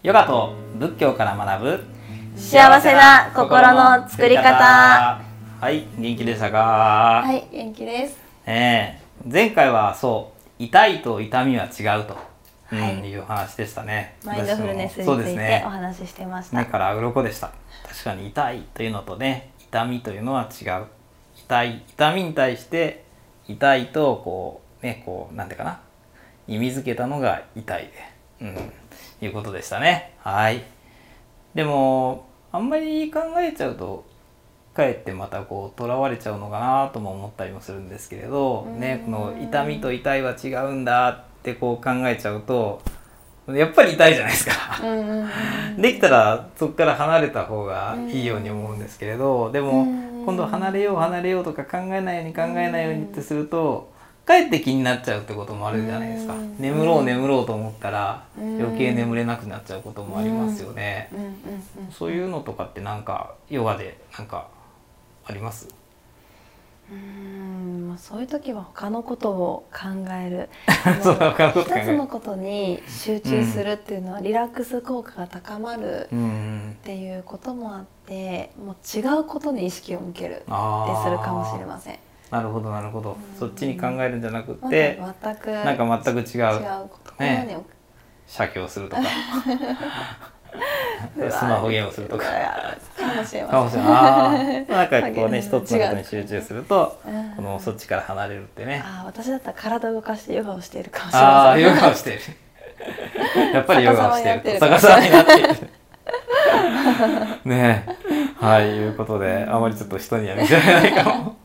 [0.00, 1.84] ヨガと仏教から学ぶ
[2.36, 5.20] 幸せな心の作り方。
[5.60, 7.22] はい元気でしたか？
[7.26, 8.16] はい元気です。
[8.46, 9.00] え。
[9.26, 12.16] ー前回はそう痛いと痛みは違うと、
[12.66, 12.94] はい。
[12.94, 14.14] うん、いう話でしたね。
[14.24, 15.64] マインドフルネスについてそうですね。
[15.66, 17.50] お話ししてました、目から鱗でした。
[17.88, 20.84] 確かに痛いというのとね痛みというのは違う。
[21.34, 23.02] 痛い痛みに対して
[23.48, 25.80] 痛いとこうねこうなんていうかな。
[26.46, 27.90] 意味付けたのが痛い。
[28.38, 28.72] でうん
[29.20, 30.14] いうことでしたね。
[30.20, 30.62] はい。
[31.54, 34.04] でもあんまり考えちゃうと
[34.74, 42.80] かえってまたこうとらわれちゃうのかなとも思ったりもするんですけれどねこの痛みと痛いは違うんだってこう考えちゃうと
[43.48, 44.52] やっぱり痛いじゃないですか。
[45.78, 50.08] できたらそこから離れた方がいいように思うんですけれどでもうん。
[50.28, 53.90] 今度離れよう離れようとか考えないように考えないようにってすると
[54.28, 56.34] かえって気になっちゃうってこともあるじゃないですか。
[56.34, 56.56] うん。
[56.58, 58.60] 眠ろう眠ろうと思ったらうん。
[58.62, 61.10] 余計眠れなくなっちゃうこともありますよね。
[61.90, 64.48] そういうのとかってなんかヨガでなんか
[65.26, 65.68] あります？
[66.90, 70.48] うんまあそういう時は他のことを考える。
[71.02, 81.98] そう他のこ一つのことに集中するっていうのはリラックス効果が高まるうんっていうこともあってもう違うことに意識を向けるってあするかもしれません。
[82.30, 87.58] なるほどなるほどそっちに考えるんじゃなくまてた全くなんか全く違う違うね
[88.26, 89.02] 写経するとか
[91.30, 92.24] スマホゲームするとか。
[92.24, 93.84] かもしれかません。
[94.68, 98.82] なんかこうね、 うん一つのことに集中するとうん、このそっちから離れるってね。
[98.84, 101.62] ああ私だったら体を動かしてヨガをしているかもしれません。
[101.62, 102.20] ヨガをしている。
[103.54, 104.60] やっぱりヨガをしている。
[104.60, 105.48] 逆逆さまになっている。
[107.44, 108.44] ねえ。
[108.44, 111.36] はい、いうことで、あまりちょっと人には見せられないかも。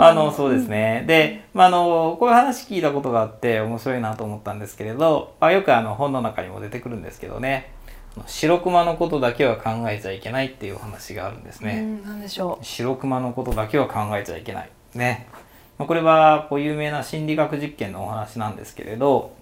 [0.00, 1.04] あの、そうですね。
[1.06, 7.72] で、まあ、あの、こういう話聞いたことがあって面白いなと思ったんですけれど、あよくあの本の中にも出てくるんですけどね、
[8.26, 12.00] 白熊のことだけは考えちゃいけないっていうお話があるんですね。
[12.06, 14.70] うん、でしょ白熊のことだけは考えちゃいけない。
[14.94, 15.26] ね。
[15.78, 19.36] まあこれはこう有名な心理学実験のお話なんですけれど、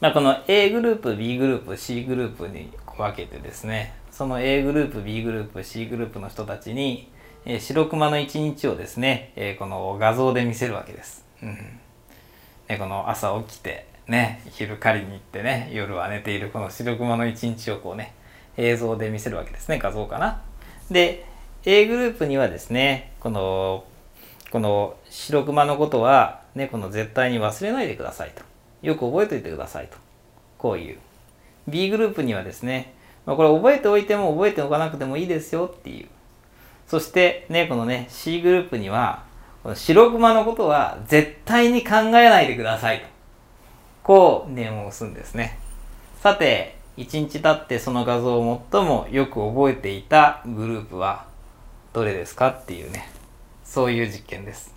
[0.00, 7.10] まあ、この A グループ B グループ C グループに分けてですねその A グループ B グループ C グループの人たちに、
[7.46, 11.24] えー白熊の一日をですね、えーこの画像で見せるわけです。
[11.42, 11.56] うん。
[12.68, 18.14] ね、この朝起きてね昼狩りに行ってね夜は寝ているこの白熊の一日をこうね
[18.56, 19.78] 映像で見せるわけですね。
[19.78, 20.42] 画像かな。
[20.90, 21.24] で
[21.64, 23.84] A グループにはですねこの
[24.50, 28.42] この白熊のことはねこの絶対に忘れないでくださいと。
[28.82, 29.96] よく覚えておいてくださいと。
[30.58, 30.98] こういう。
[31.68, 32.94] B グループにはですね、
[33.26, 36.08] まあ、これ覚えておいても覚えておかなくてもいいですよっていう。
[36.90, 39.22] そしてねこのね C グループには
[39.62, 43.06] この白熊のことは絶対に考えないでくださいと
[44.02, 45.56] こう念を押すんですね。
[46.20, 51.26] さて1日経ってその画像を最もよく覚えていたグループは
[51.92, 53.08] どれですかっていうね
[53.62, 54.74] そういう実験です。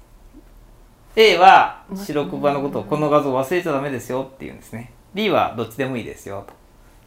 [1.16, 4.94] A は白熊のことをこの画像忘れちゃダメですよっていうんですね。
[5.16, 6.54] B はどっちでもいいですよと。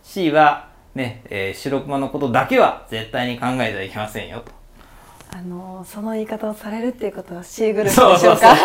[0.02, 4.55] C はね、えー白熊のことだけは絶対に考えてはいけませんよと。
[5.36, 8.56] あのその言い方をされるっていうことは C グループでしょうそうそうそうか。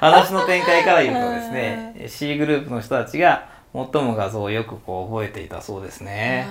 [0.00, 6.48] 話の展開から言うとですね C グループの人たちが最も画像をよくこう覚えていたそうですね。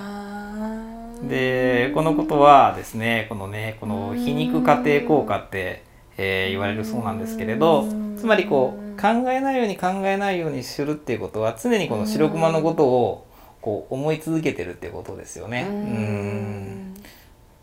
[1.28, 5.82] でこのことはですねこのねこの皮肉過程効果って、
[6.16, 13.26] えー言われるそうなんですけれどつまりこう考えないように考えないようにするっていうことは常にこの白熊のことを
[13.60, 15.66] こう思い続けてるっていうことですよね。
[15.68, 16.94] ううん。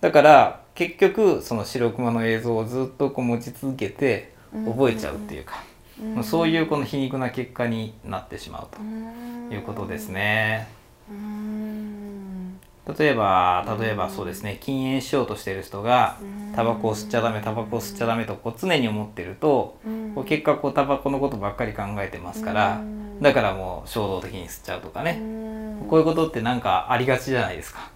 [0.02, 4.32] だから結局その白熊の映像をずっとこう持ち続けて
[4.66, 5.62] 覚えちゃうっていうか、
[6.02, 6.24] うん。
[6.24, 9.50] そういうこの皮肉な結果になってしまううん。
[9.50, 10.70] ということですね。
[11.12, 12.58] うん。
[12.98, 16.18] 例えば例えばそうですね禁煙しようとしている人が
[16.56, 20.14] タバコを吸っちゃダメタバコを吸っちゃダメとこう常に思ってるとうん。
[20.16, 23.22] こう結果こうタバコのことばっかり考えてますからうん。
[23.22, 25.88] だからもう衝動的に吸っちゃうとかうねん。
[25.90, 27.92] こういうことってなんかありがちじゃないですか。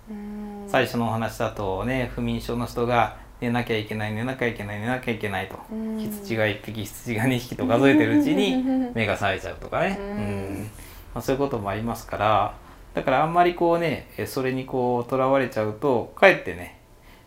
[0.73, 5.57] うん最初のお話だとね不眠症の人が寝なきゃいけない寝なきゃいけない寝なきゃいけないと。
[5.71, 5.99] うん。
[5.99, 8.63] 羊が1匹羊が2匹と数えてるうちに
[8.95, 10.63] 目が冴えちゃうとかね、ううん。
[10.63, 10.71] ん
[11.13, 12.53] まあ、そういうこともありますから。
[12.95, 16.77] だからあんまりこうねえそれにこうとらわれちゃうとかえってね、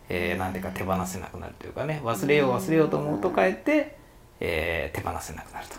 [0.08, 0.52] えーなん。
[0.52, 2.00] ていうか手放せなくなるというかね。
[2.02, 3.96] 忘れよう忘れようと思うとかえって、
[4.40, 5.76] えー手放せなくなると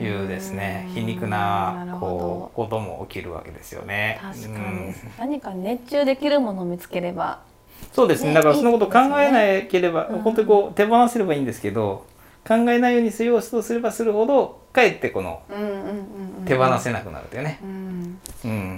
[0.00, 4.18] いうですね皮肉なこうことも起きるわけですよね。
[4.22, 4.86] ど確かうん。
[4.88, 7.40] に何か熱中できるものを見つければ。
[7.92, 8.30] そうですね。
[8.30, 12.06] ねだからそのことを考えなければ、うん本当にこう手放せればいいんですけど
[12.46, 15.42] 考えないようにしようとすればするほどかえってこの
[16.46, 17.60] 手放せなくなるというね、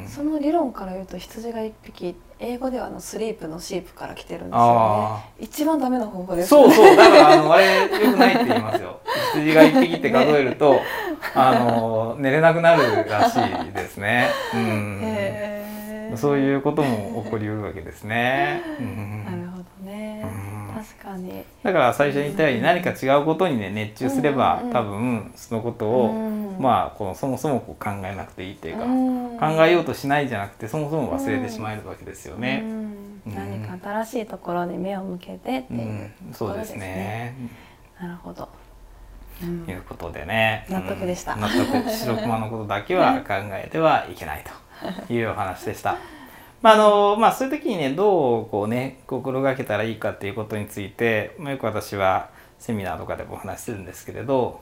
[0.09, 6.49] その理論から言うと羊が一匹英語ではあのスリープのシープから来てるんですよあね一番ダメな方法です。
[6.49, 8.99] そうそうだからあのあれよくないって言いますよ。
[9.35, 10.81] 羊が一匹って数えると、
[11.35, 14.57] あの寝れなくなるらしいですね、う
[16.15, 16.17] ん。
[16.17, 19.25] そういうことも起こりうるわけですね、うん。
[19.25, 20.75] なるほどね、うん。
[20.75, 21.45] 確かに。
[21.63, 29.39] だから最初に言ったように何か違うことにね熱中すれば、多分そのことを、うんまあこのそもそもこう考えなくていいっていうか、うん。
[29.39, 32.63] 考えようとしないじゃなくてそもそも忘れてしまえるわけですよね。
[33.27, 36.13] 何か新しいところに目を向けてってう、いうん。
[36.33, 37.35] そうですね。
[37.99, 38.49] なるほど、
[39.43, 39.65] うん。
[39.65, 41.35] ということでね、納得でした。
[41.35, 41.41] うん。
[41.41, 44.45] 納得白熊のことだけは考えてはいけない
[45.09, 45.97] というお話でした。
[46.63, 52.29] まああのまあ、そういう時にねどうこうね心がけたらいいかっていうことについて、まあ、よく私は
[52.59, 54.61] セミナーとかでもお話しするんですけれど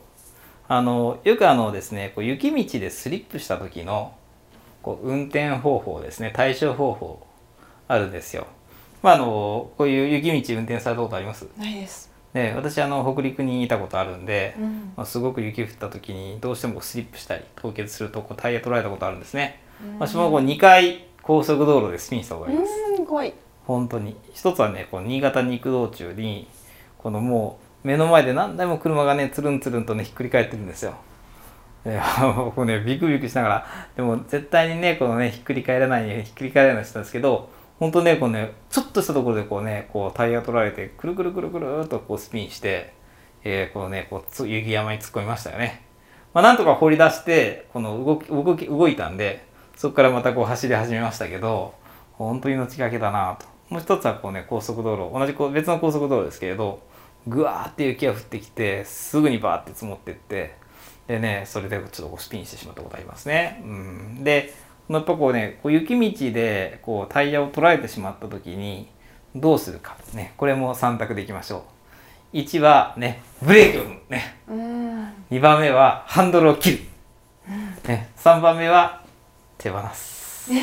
[0.69, 4.15] あのよくあのですねこう雪道でスリップした時の
[4.83, 7.27] こう運転方法ですね対処方法
[7.89, 8.47] あるんですよ。
[9.03, 11.47] まあ、あのこういう雪道運転されたことあります？
[11.57, 14.93] ないです、で私あの北陸にいたことあるんで、うん。
[14.97, 19.63] まあ、すごく雪降った時にどうしてもスリップしたり凍結するとこうタイヤ取られたことあるんですね、
[19.99, 23.33] 私もこう2回高速道路でスピンしたことがあります、うん怖い。
[23.67, 24.17] 本当に。
[24.35, 26.49] 一つはねこう新潟に行く道中に
[26.99, 30.95] このもう目の前で何台も車がねつるんつるんとねひっくり返ってるんですよ。
[31.85, 32.01] で
[32.55, 33.67] こうねビクビクしながら
[33.97, 42.93] でも絶対にねこのねひっくり返らないにひっくり返らないようにしたんですけど本当ねこうねちょっとしたところでこうねこうタイヤ取られてくるくるくるくるっとこうスピンして、
[43.45, 45.85] えーこのねこうつ雪山に突っ込みましたよね。
[46.35, 49.47] まあ、なんとか掘り出してこの動き動き動いたんで
[49.77, 51.75] そこからまたこう走り始めましたけど
[52.15, 53.47] 本当に命がけだなと。
[53.71, 55.17] もう一つはこうね高速道路。
[55.17, 56.83] 同じこう別の高速道路ですけれど
[57.29, 60.57] ぐわーって雪が降ってきてすぐにバーって積もってって
[61.07, 63.63] でねそれでちょっとスピンしてしまったことありますね。
[63.65, 64.53] うん、で
[64.89, 68.89] やっぱこうねこう雪道でこうタイヤを取られてしまった時に
[69.35, 70.33] どうするかね。
[70.37, 71.65] これも3択でいきましょ
[72.35, 72.37] う。
[72.37, 74.37] 1はねブレーキを踏むね。
[74.49, 75.05] うん。
[75.31, 76.79] 2番目はハンドルを切る、
[77.87, 79.03] ね、3番目は
[79.57, 80.51] 手放す。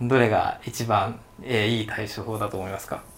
[0.00, 3.15] どれが一番、えーいい対処法だと思いますか？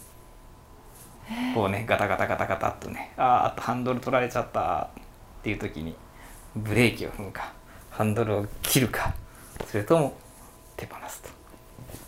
[1.55, 4.89] こうねガタガタガタガタっとねあーあとハンドル取られちゃった
[5.41, 5.95] っていう時に
[6.57, 7.53] ブレーキを踏むか
[7.91, 9.15] ハンドルを切るか
[9.67, 10.17] それとも
[10.77, 11.29] 手放すと。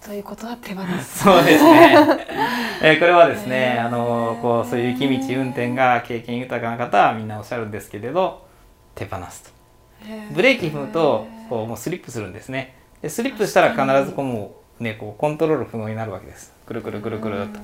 [0.07, 1.97] ということは手放すそうですね。
[2.83, 8.47] えーこれはですね、あのこうそういう雪道運転が経験豊かな方はみんなおっしゃるんですけれど、
[8.95, 9.51] 手放すと。
[10.33, 12.75] ブレーキ踏むとこうもうスリップするんですね。
[13.03, 16.53] でスリップしたら必ずこうもうねこうコントロール不能になるわけです。
[16.67, 17.61] くるくるくるくるっと。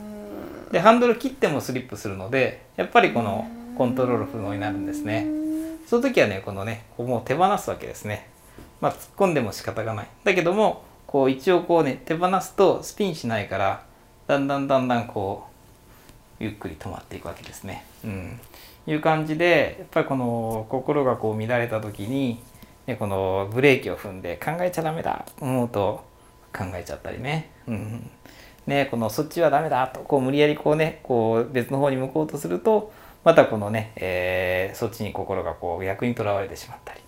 [0.77, 5.27] でハンドル切ってもスリップするので、やっぱりこのコントロール不能になるんですね。
[5.87, 8.29] その時はねこのねもう手放すわけですね。
[8.83, 10.07] まあ突っ込んでも仕方がない。
[10.25, 13.85] だけどもこう一応こうね手放すとスピンしないから
[14.27, 15.47] だんだんだんだんこ
[16.39, 17.87] うゆっくり止まっていくわけですね。
[18.05, 18.39] うん、
[18.87, 22.39] いう感じでやっぱりこの心がこう乱れた時に、
[22.87, 26.05] ね、このブレーキを踏んで考えちゃダメだと思うと
[26.53, 27.51] 考えちゃったりね。
[27.67, 28.11] うん
[28.67, 32.93] ね、このそっちはダメだとこう無理やりこうねこう別の方に向こうとすると
[33.25, 37.01] またこのね、えーそっちに心がこう逆にとらわれてしまったり。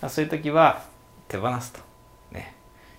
[0.00, 0.84] まあそういう時は
[1.28, 1.80] 手放すと。
[2.32, 2.54] ね。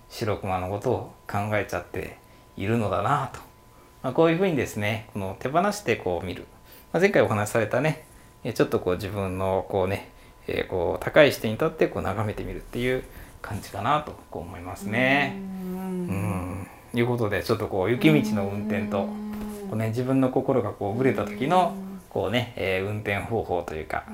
[0.08, 2.18] 白熊のことを考えちゃって
[2.56, 3.40] いるのだなと、
[4.02, 6.46] まあ、こういうふうにですねこの手放してこう見る、
[6.92, 8.04] まあ、前回お話しされたね
[8.44, 10.10] えちょっとこう自分のこうね、
[10.46, 13.04] えーこう高い視点に立ってこう眺めてみるっていう
[13.40, 15.36] 感じかなとこう思いますね。
[15.36, 16.39] うん
[16.94, 19.06] いうことでちょっとこう雪道の運転と
[19.68, 21.74] こう、ね、自分の心がこうぶれた時の
[22.08, 24.04] こうね、えー運転方法というか、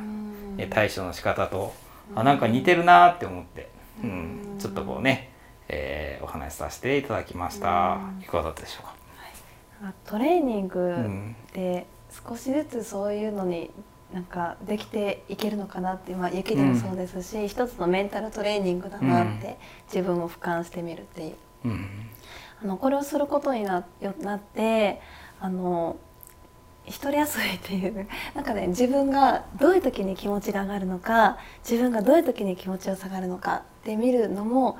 [0.58, 1.72] えー対処の仕方と
[2.14, 3.68] あなんか似てるなって思って、
[4.04, 5.30] うん、ちょっとこうね、
[5.68, 7.98] えーお話しさせていただきました。
[8.20, 9.92] いかがだったでしょうか？
[10.04, 11.36] トレーニンうグん。
[11.54, 11.86] で
[12.28, 13.70] 少しずつそういうのに
[14.12, 19.58] なんかできていけるのかなって、まあ、雪でもそうですし、一つのメンタルトレーニングだなって
[19.92, 21.34] 自分を俯瞰してみるっていう。
[21.64, 21.88] うん
[22.62, 25.00] あのこれをすることになよなって
[25.40, 25.96] あの
[26.86, 34.78] 一人遊びっていうなんかね自分がどういう時に気持ちが上がるのか自分がどういう時に気持ちが下がるのかって見るのも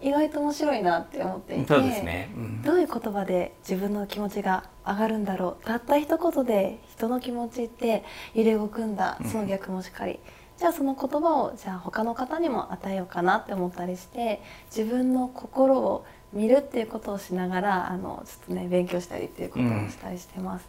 [0.00, 2.30] 意外と面白いなって思っていてそうですね。
[2.36, 2.62] うん。
[2.62, 8.04] どういう言葉で自分の気持ちが上がるんだろうたった一言で人の気持ちって
[8.34, 10.20] 揺れ動くんだその逆もしっかり、
[10.58, 14.42] じゃあその言葉をじゃあ他の方にも与えようかなって思ったりして
[14.74, 16.04] 自分の心を
[16.36, 20.68] 見るっていうことをしながらあのちょっとね勉強したりっていうことをしたりしてます。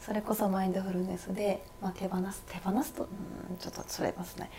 [0.00, 3.04] それこそマインドフルネスで、まあ、手放す手放すと
[3.50, 4.50] うんちょっとそれますね。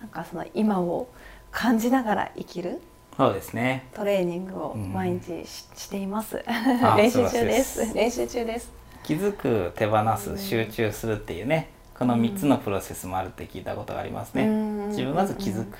[0.00, 1.08] なんかその今を
[1.50, 2.80] 感じながら生きる
[3.16, 3.88] そうですね。
[3.94, 4.92] トレーニングをうん。
[4.92, 6.42] 毎日し,、しています。
[6.46, 7.86] あ練習中です。
[7.86, 8.70] す練習中です。
[9.02, 14.46] 気づく手放す集中するっていうねこの3つのプロセスもあるって聞いたことがありますね。
[14.46, 14.88] うん。
[14.88, 15.78] 自分まず気づく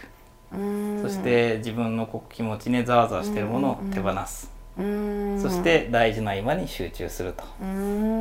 [1.03, 4.51] そして自分のこう気持ちねざわざわしてるものを手放す。
[4.77, 7.45] そして大事な今に集中すると、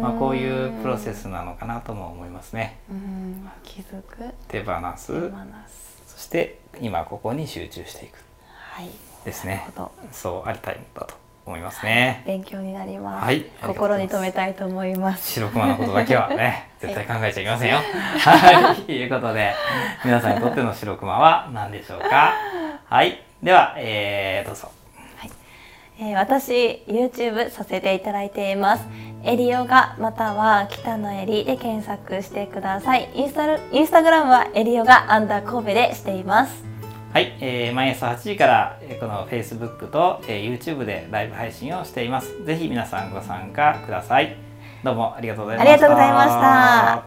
[0.01, 2.79] まあ、こういうプロセスなのかなとも思いますね。
[2.89, 3.49] うん。
[3.63, 4.33] 気づく。
[4.49, 5.31] 手放す。
[6.07, 8.17] そして今ここに集中していく。
[8.47, 8.89] はい。
[9.23, 9.67] ですね。
[10.11, 12.23] そうありたいんだと思いますね。
[12.25, 13.45] 勉強になります、はい。
[13.61, 15.33] 心に留めたいと思います。
[15.33, 17.77] 白熊のことだけはね 絶対考えちゃいけませんよ。
[17.77, 19.53] はい、ということで
[20.03, 22.33] 皆さんにとっての白熊は何でしょうか？
[22.89, 24.69] はい、では、えー、どうぞ。
[25.99, 28.87] えー私 YouTube させていただいています。
[29.23, 33.07] エリヨガまたは北のエリで検索してください。
[33.13, 36.70] インスタルインスタグラムはエリヨガアンダー神戸でしています
[37.13, 42.45] はい、えー毎朝8時からえこの Facebook と、えー YouTube でライブ配信をしています。
[42.45, 44.37] ぜひ皆さんご参加ください。
[44.81, 45.73] どうもありがとうございました。
[45.73, 46.99] ありがとうございました